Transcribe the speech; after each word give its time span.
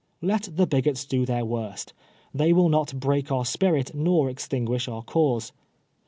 Let 0.23 0.49
the 0.55 0.65
bigots 0.65 1.05
do 1.05 1.27
their 1.27 1.45
worst; 1.45 1.93
the 2.33 2.45
v 2.45 2.53
will 2.53 2.69
not 2.69 2.99
break 2.99 3.31
our 3.31 3.45
spirit 3.45 3.93
nor 3.93 4.31
extinguish 4.31 4.87
our 4.87 5.03
cause. 5.03 5.51